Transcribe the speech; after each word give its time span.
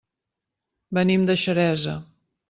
Venim 0.97 1.27
de 1.31 1.35
Xeresa. 1.41 1.95